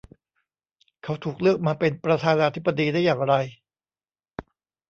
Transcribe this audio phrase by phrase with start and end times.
[1.03, 3.33] เขาถูกเลือกมาเป็นประธานาธิบดีได้อย่างไร?